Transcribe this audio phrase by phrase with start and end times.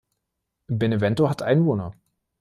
[0.71, 1.93] Benevento hat Einwohner.